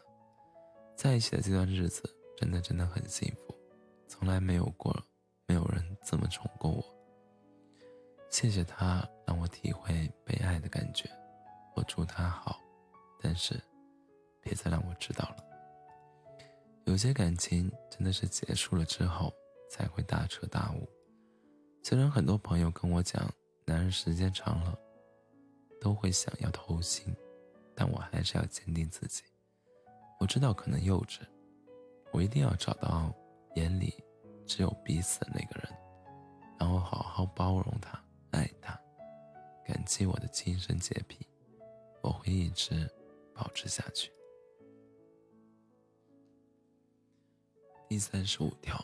[0.96, 2.02] 在一起的这段日子
[2.38, 3.54] 真的真的很幸福，
[4.08, 4.98] 从来没有过，
[5.46, 6.82] 没有人这么宠过我，
[8.30, 11.06] 谢谢他让我体会被爱的感觉，
[11.74, 12.58] 我祝他好，
[13.20, 13.62] 但是。
[14.46, 15.36] 别再让我知道了。
[16.84, 19.34] 有些感情真的是结束了之后
[19.68, 20.88] 才会大彻大悟。
[21.82, 23.28] 虽然很多朋友跟我讲，
[23.64, 24.78] 男人时间长了
[25.80, 27.12] 都会想要偷心，
[27.74, 29.24] 但我还是要坚定自己。
[30.20, 31.22] 我知道可能幼稚，
[32.12, 33.12] 我一定要找到
[33.56, 33.92] 眼里
[34.46, 35.76] 只有彼此的那个人，
[36.58, 38.80] 然后好好包容他、爱他，
[39.64, 41.26] 感激我的亲生洁癖，
[42.00, 42.88] 我会一直
[43.34, 44.12] 保持下去。
[47.88, 48.76] 第三十五条，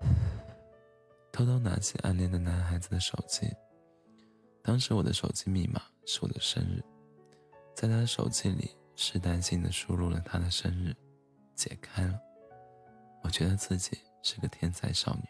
[1.30, 3.46] 偷偷拿起暗恋的男孩子的手机。
[4.62, 6.82] 当时我的手机密码是我的生日，
[7.74, 10.96] 在他的手机里试探性的输入了他的生日，
[11.54, 12.18] 解开了，
[13.22, 15.22] 我觉得自己是个天才少女。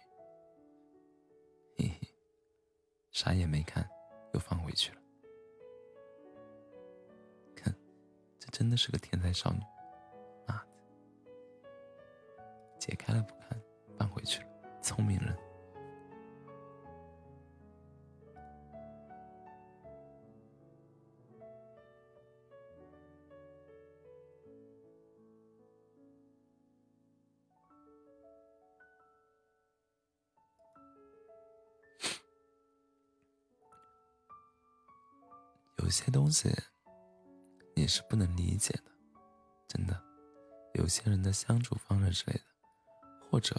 [1.77, 2.09] 嘿嘿，
[3.11, 3.89] 啥也没看，
[4.33, 4.98] 又放回去了。
[8.51, 9.61] 真的是个天才少女，
[10.47, 10.67] 妈的！
[12.79, 13.61] 解开了不看，
[13.99, 14.49] 放回去了，
[14.83, 15.37] 聪明人。
[35.79, 36.51] 有些东西。
[37.89, 38.93] 是不能理解的，
[39.67, 40.01] 真的。
[40.75, 42.45] 有些人的相处方式之类的，
[43.29, 43.55] 或者，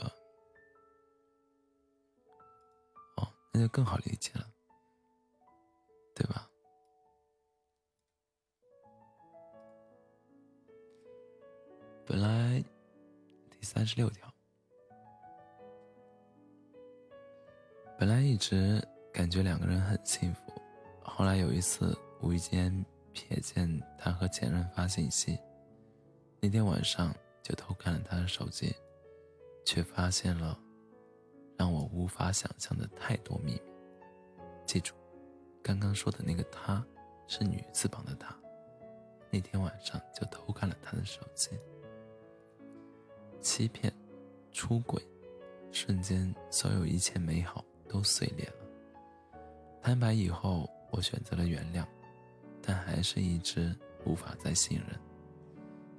[3.17, 4.47] 哦，那就更好理解了，
[6.13, 6.47] 对吧？
[12.05, 12.63] 本来
[13.49, 14.31] 第三十六条，
[17.97, 20.41] 本来一直感觉两个人很幸福，
[21.03, 22.85] 后来有一次无意间。
[23.13, 25.37] 瞥见他和前任发信息，
[26.39, 28.73] 那天晚上就偷看了他的手机，
[29.65, 30.59] 却发现了
[31.57, 33.61] 让我无法想象的太多秘密。
[34.65, 34.93] 记住，
[35.61, 36.85] 刚刚说的那个他
[37.27, 38.35] 是女字旁的他。
[39.31, 41.49] 那天晚上就偷看了他的手机。
[43.41, 43.93] 欺骗、
[44.51, 45.01] 出轨，
[45.71, 49.39] 瞬间所有一切美好都碎裂了。
[49.81, 51.85] 坦白以后，我选择了原谅，
[52.61, 54.99] 但还是一直无法再信任，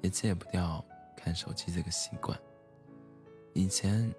[0.02, 0.84] 也戒不掉
[1.16, 2.38] 看手机这个习惯。
[3.52, 4.12] 以前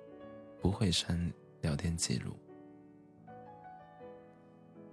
[0.60, 1.32] 不会删
[1.62, 2.36] 聊天记录，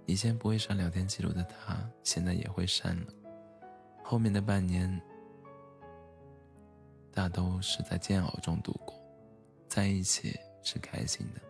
[0.05, 3.13] 以前不会删聊天记录的他，现在也会删了。
[4.03, 4.99] 后面的半年，
[7.11, 8.95] 大都是在煎熬中度过，
[9.67, 11.41] 在一起是开心的，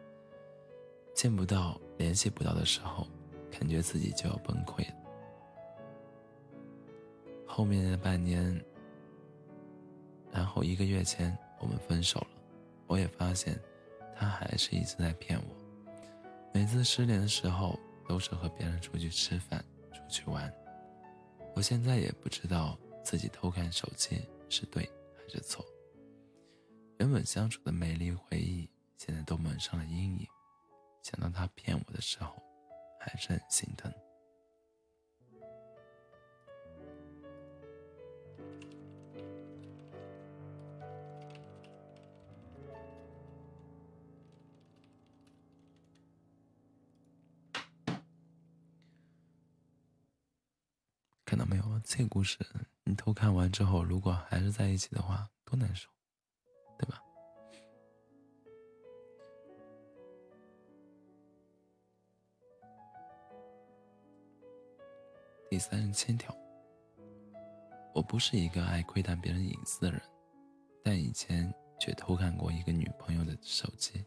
[1.13, 3.07] 见不到、联系不到的时候，
[3.51, 4.98] 感觉自己就要崩溃了。
[7.59, 8.57] 后面的半年，
[10.31, 12.27] 然后一个月前我们分手了。
[12.87, 13.59] 我也发现，
[14.15, 15.55] 他还是一直在骗我。
[16.53, 20.49] 每次失联的时候，都是和别人出去吃饭、出去玩。
[21.53, 25.65] 我现在也不知道自己偷看手机是对还是错。
[26.99, 30.25] 原本相处的美丽回忆，现在都蒙上了阴影。
[31.03, 32.41] 想到他骗我的时候，
[33.01, 33.93] 还是很心疼。
[51.29, 51.63] 看到没有？
[51.83, 52.39] 这故事
[52.85, 55.87] 你偷看完之后，如果还是在一起的话，多难受，
[56.75, 56.99] 对吧？
[65.51, 66.35] 第三十七条，
[67.93, 70.01] 我不是一个爱窥探别人隐私的人，
[70.83, 74.03] 但以前却偷看过一个女朋友的手机。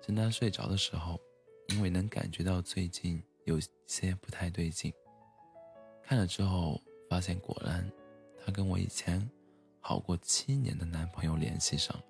[0.00, 1.20] 趁她睡着的时候，
[1.68, 4.90] 因为能感觉到最近有些不太对劲。
[6.06, 6.78] 看了之后，
[7.08, 7.90] 发现果然，
[8.38, 9.26] 她跟我以前
[9.80, 12.04] 好过七年的男朋友联系上了。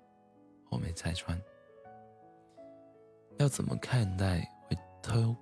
[0.69, 1.41] 我没拆穿，
[3.37, 5.33] 要怎么看待会偷？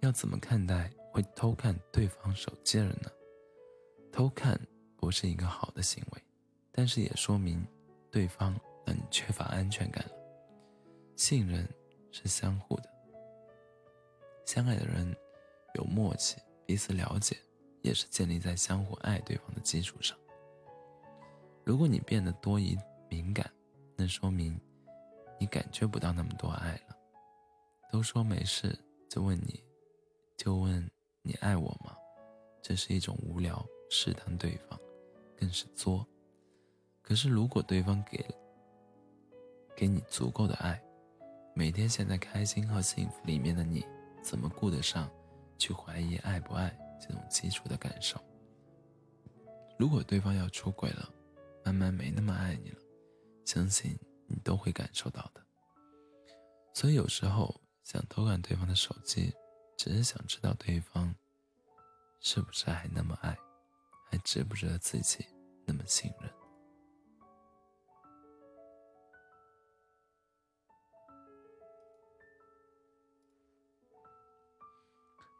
[0.00, 3.10] 要怎么看待会偷看对方手机的人呢？
[4.10, 4.58] 偷看
[4.96, 6.22] 不是一个好的行为，
[6.72, 7.64] 但是也说明
[8.10, 10.12] 对方让你缺乏安全感了。
[11.14, 11.68] 信任
[12.10, 12.95] 是相互的。
[14.46, 15.14] 相爱的人
[15.74, 17.36] 有默契，彼此了解，
[17.82, 20.16] 也是建立在相互爱对方的基础上。
[21.64, 22.78] 如果你变得多疑
[23.10, 23.50] 敏感，
[23.96, 24.58] 那说明
[25.40, 26.96] 你感觉不到那么多爱了。
[27.90, 28.78] 都说没事，
[29.08, 29.60] 就问你，
[30.36, 30.88] 就问
[31.22, 31.96] 你爱我吗？
[32.62, 34.78] 这是一种无聊试探对方，
[35.36, 36.06] 更是作。
[37.02, 38.24] 可是如果对方给
[39.74, 40.80] 给你足够的爱，
[41.52, 43.84] 每天陷在开心和幸福里面的你。
[44.26, 45.08] 怎么顾得上
[45.56, 48.20] 去怀疑爱不爱这种基础的感受？
[49.78, 51.08] 如果对方要出轨了，
[51.64, 52.80] 慢慢没那么爱你了，
[53.44, 53.96] 相信
[54.26, 55.40] 你都会感受到的。
[56.74, 57.54] 所以有时候
[57.84, 59.32] 想偷看对方的手机，
[59.78, 61.14] 只是想知道对方
[62.18, 63.38] 是不是还那么爱，
[64.10, 65.24] 还值不值得自己
[65.64, 66.28] 那么信任。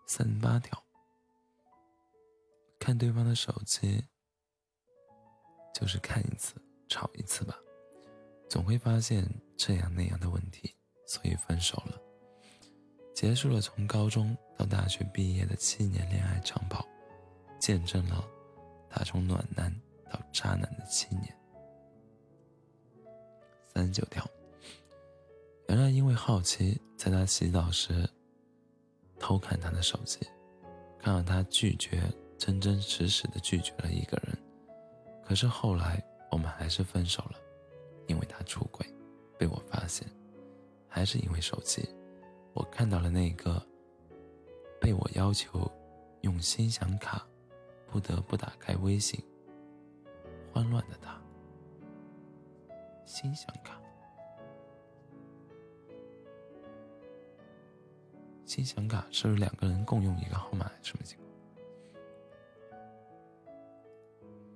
[0.07, 0.80] 三十八条，
[2.78, 4.04] 看对方的手机，
[5.74, 6.54] 就是看一次
[6.88, 7.59] 吵一次吧，
[8.48, 10.72] 总会发现这样那样的问题，
[11.07, 12.00] 所以分手了。
[13.12, 16.86] 结束了从高中到大学毕业的七年恋爱长跑，
[17.59, 18.24] 见证了
[18.88, 19.74] 他从暖男
[20.11, 21.36] 到渣男的七年。
[23.74, 24.24] 三十九条，
[25.68, 28.09] 原来因为好奇，在他洗澡时。
[29.18, 30.18] 偷看他的手机，
[30.98, 32.02] 看到他拒绝，
[32.36, 34.36] 真真实实的拒绝了一个人。
[35.24, 37.38] 可是后来我们还是分手了，
[38.06, 38.86] 因为他出轨，
[39.38, 40.06] 被我发现，
[40.88, 41.88] 还是因为手机，
[42.52, 43.60] 我看到了那个
[44.80, 45.70] 被我要求
[46.20, 47.26] 用心想卡，
[47.90, 49.22] 不得不打开微信，
[50.52, 51.20] 慌乱的他。
[53.04, 53.80] 心想卡。
[58.57, 61.18] 心想卡是两个人共用一个号码，什么情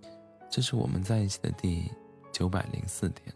[0.00, 0.10] 况？
[0.48, 1.92] 这是我们在一起的第
[2.32, 3.30] 九百零四天，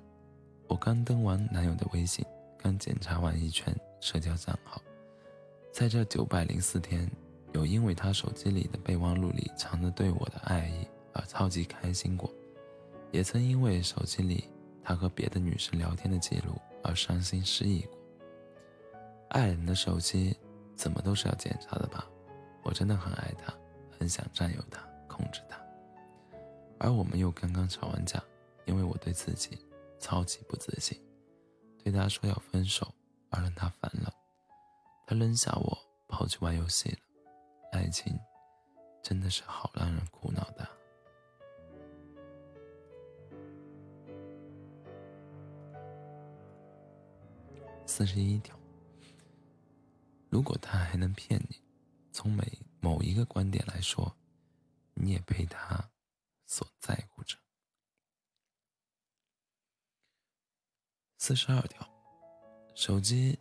[0.67, 2.25] 我刚登完男友的微信，
[2.57, 4.81] 刚检查完一圈社交账号，
[5.71, 7.11] 在这九百零四天，
[7.53, 12.33] 有因为他手机里的备忘录里藏着对我的爱意而超级开心过，
[13.13, 14.45] 也曾因为手机里
[14.83, 17.99] 他和别的女生聊天的记录而伤心失意过。
[19.29, 20.35] 爱人的手机。
[20.77, 22.07] 怎么都是要检查的吧？
[22.63, 23.53] 我真的很爱他，
[23.99, 25.59] 很想占有他，控制他。
[26.79, 28.23] 而我们又刚刚吵完架，
[28.65, 29.59] 因为我对自己
[29.99, 31.01] 超级不自信，
[31.83, 32.93] 对他说要分手，
[33.31, 34.13] 而让他烦了，
[35.07, 36.99] 他扔下我跑去玩游戏了。
[37.73, 38.19] 爱情
[39.03, 40.69] 真的是好让人苦恼的。
[47.87, 48.57] 四十一条，
[50.35, 51.63] 如果他还能骗你，
[52.11, 52.43] 从每
[52.81, 54.13] 某一个观点来说，
[54.95, 55.89] 你也被他
[56.45, 57.37] 所在乎着。
[61.19, 61.89] 四十二条，
[62.75, 63.39] 手机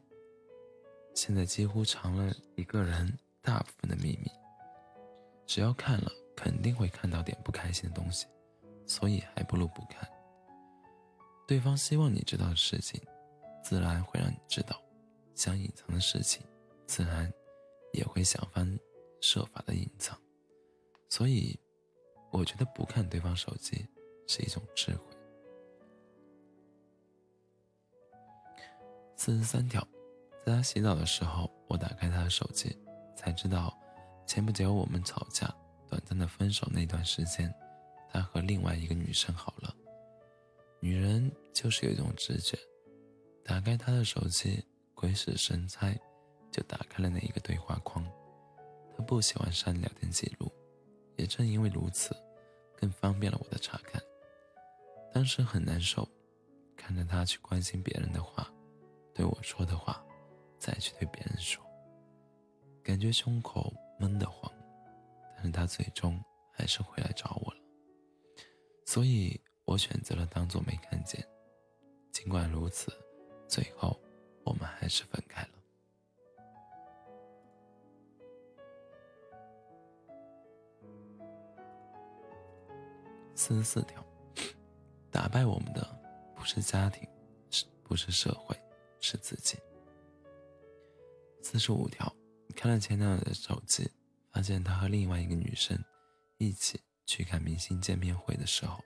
[1.16, 4.30] 现在几乎成了一个人大部分的秘密，
[5.48, 8.28] 只要看了，肯定会看到点不开心的东西，
[8.86, 10.08] 所以还不如不看。
[11.48, 13.02] 对方希望你知道的事情。
[13.64, 14.80] 自然会让你知道，
[15.34, 16.46] 想隐藏的事情，
[16.86, 17.31] 自然
[17.91, 18.79] 也会想方
[19.21, 20.19] 设法的隐藏。
[21.09, 21.59] 所以，
[22.31, 23.86] 我觉得不看对方手机
[24.27, 25.03] 是一种智慧。
[29.15, 29.81] 四十三条，
[30.45, 32.75] 在他洗澡的时候，我打开他的手机，
[33.15, 33.77] 才知道
[34.25, 35.47] 前不久我们吵架、
[35.88, 37.53] 短暂的分手那段时间，
[38.09, 39.73] 他和另外一个女生好了。
[40.79, 42.57] 女人就是有一种直觉。
[43.45, 45.95] 打开他的手机，鬼使神差，
[46.54, 48.06] 就打开了那一个对话框。
[48.95, 50.49] 他不喜欢删聊天记录，
[51.18, 52.16] 也正因为如此，
[52.78, 54.01] 更方便了我的查看。
[55.12, 56.08] 当时很难受，
[56.78, 58.47] 看着他去关心别人的话，
[59.14, 60.06] 对我说的话，
[60.60, 61.62] 再去对别人说，
[62.84, 64.49] 感觉胸口闷得慌。
[65.36, 67.60] 但是他最终还是回来找我了，
[68.86, 71.28] 所以我选择了当做没看见。
[72.12, 72.93] 尽管如此。
[73.45, 73.99] 最后，
[74.43, 75.49] 我们还是分开了。
[83.36, 84.03] 四十四条，
[85.11, 85.86] 打败我们的
[86.36, 87.07] 不是家庭，
[87.49, 88.55] 是不是社会，
[88.99, 89.57] 是自己。
[91.41, 92.13] 四十五条，
[92.55, 93.89] 看了前男友的手机，
[94.31, 95.77] 发现他和另外一个女生
[96.38, 98.79] 一起去看明星见面会的时候，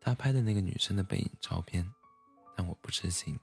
[0.00, 1.88] 他拍的那个女生的背影照片，
[2.56, 3.38] 但我不知情。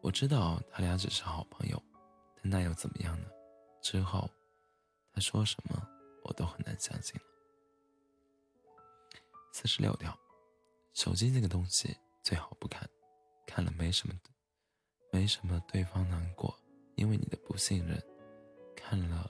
[0.00, 1.82] 我知道他俩只是好朋友，
[2.36, 3.26] 但那又怎么样呢？
[3.82, 4.30] 之后
[5.12, 5.86] 他说什么，
[6.22, 7.20] 我都很难相信。
[9.60, 10.16] 四十六条，
[10.94, 12.88] 手机这个东西最好不看，
[13.44, 14.14] 看了没什么，
[15.10, 16.56] 没什么对方难过，
[16.94, 17.98] 因为你的不信任；
[18.76, 19.28] 看了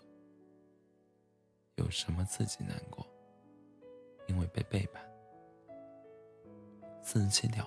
[1.77, 3.07] 有什么自己难过，
[4.27, 5.03] 因为被背叛。
[7.03, 7.67] 四十七条，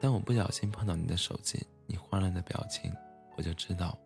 [0.00, 1.62] 当我不小心碰到你的手机。
[1.86, 2.90] 你慌乱的表情，
[3.36, 3.98] 我就知道，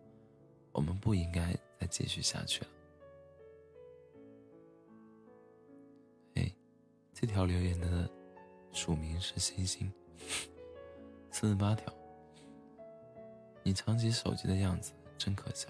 [0.73, 2.67] 我们不应该再继续下去了。
[7.17, 8.09] 这条留言的
[8.73, 9.89] 署名是星星。
[11.31, 11.91] 四十八条，
[13.63, 15.69] 你藏起手机的样子真可笑。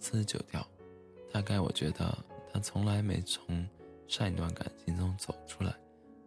[0.00, 0.66] 四十九条，
[1.32, 2.18] 大概我觉得
[2.52, 3.64] 他从来没从
[4.08, 5.72] 上一段感情中走出来，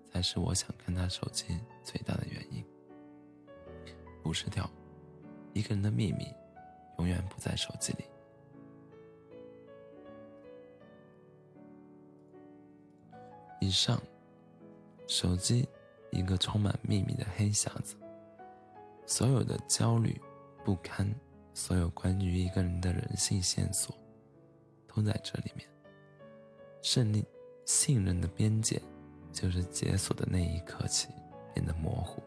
[0.09, 2.65] 才是我想看他手机最大的原因。
[4.23, 4.69] 五十条，
[5.51, 6.33] 一个人的秘密，
[6.97, 8.05] 永远不在手机里。
[13.60, 14.01] 以上，
[15.08, 15.68] 手机，
[16.12, 17.95] 一个充满秘密的黑匣子，
[19.05, 20.20] 所有的焦虑、
[20.64, 21.14] 不堪，
[21.53, 23.95] 所有关于一个人的人性线索，
[24.88, 25.68] 都在这里面。
[26.82, 27.26] 胜利、
[27.66, 28.82] 信任的边界，
[29.32, 31.08] 就是解锁的那一刻起
[31.53, 32.22] 变得模糊。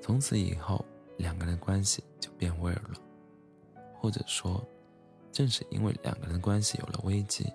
[0.00, 0.84] 从此以后，
[1.18, 2.98] 两个人的关系就变味儿了，
[4.00, 4.66] 或者说，
[5.30, 7.52] 正是因为两个人的关系有了危机，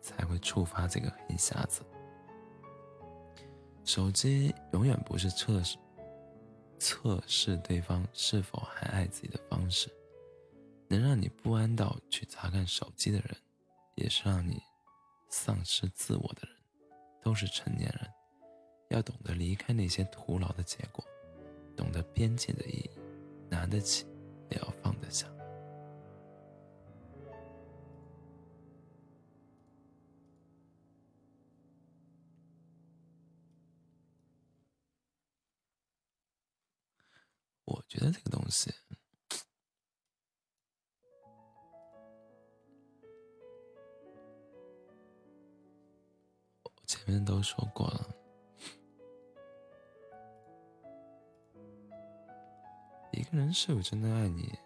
[0.00, 1.82] 才会触发这个黑匣子。
[3.84, 5.78] 手机永远不是测试
[6.78, 9.90] 测试对方是否还爱自己的方式，
[10.88, 13.36] 能让你不安到去查看手机的人，
[13.94, 14.62] 也是让你
[15.30, 16.50] 丧失自我的人，
[17.22, 18.08] 都是成年人，
[18.90, 21.04] 要懂得离开那些徒劳的结果。
[21.76, 22.90] 懂得边界的意义，
[23.48, 24.04] 拿得起，
[24.50, 25.26] 也要放得下。
[37.70, 38.72] 我觉得这个东西，
[46.62, 48.14] 我前面都说过了。
[53.12, 54.58] 一个人是否真的爱你，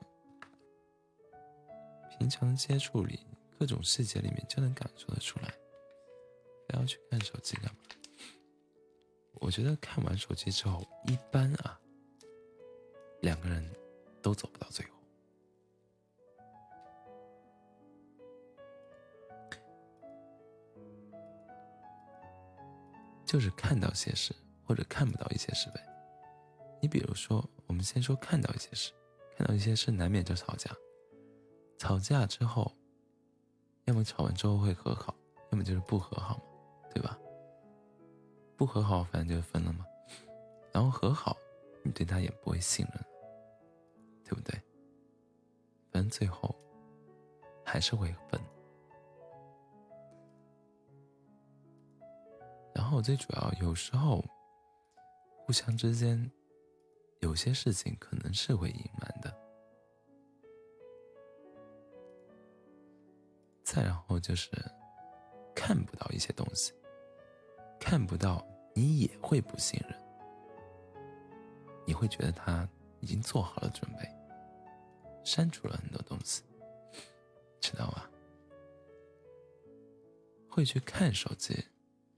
[2.16, 3.26] 平常的接触里，
[3.58, 5.48] 各种细节里面就能感受得出来。
[6.68, 7.80] 非要去看手机干嘛？
[9.40, 11.80] 我觉得看完手机之后，一般啊，
[13.22, 13.64] 两个人
[14.20, 14.92] 都走不到最后。
[23.24, 24.34] 就是看到些事，
[24.66, 25.80] 或者看不到一些事呗。
[26.82, 28.92] 你比如说，我们先说看到一些事，
[29.38, 30.70] 看到一些事难免就吵架。
[31.78, 32.70] 吵架之后，
[33.86, 35.14] 要么吵完之后会和好，
[35.50, 36.42] 要么就是不和好嘛，
[36.92, 37.18] 对吧？
[38.56, 39.86] 不和好，反正就分了嘛。
[40.70, 41.34] 然后和好，
[41.82, 43.04] 你对他也不会信任，
[44.32, 44.58] 对不对？
[45.90, 46.56] 反正最后
[47.62, 48.40] 还是会分。
[52.74, 54.24] 然后最主要，有时候
[55.36, 56.30] 互相之间
[57.20, 59.30] 有些事情可能是会隐瞒的。
[63.62, 64.50] 再然后就是
[65.54, 66.72] 看不到一些东西，
[67.78, 68.42] 看不到
[68.74, 70.02] 你也会不信任，
[71.86, 72.66] 你会觉得他
[73.00, 74.08] 已经做好了准备，
[75.24, 76.42] 删除了很多东西，
[77.60, 78.08] 知道吧？
[80.48, 81.64] 会去看手机。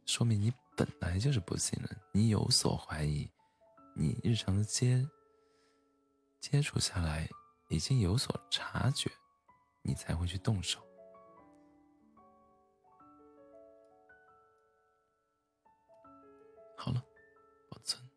[0.06, 3.30] 说明你本来就是不信任，你有所怀疑，
[3.94, 5.08] 你日常的接
[6.40, 7.28] 接触下来
[7.68, 9.10] 已经有所察觉，
[9.82, 10.80] 你才会去动手。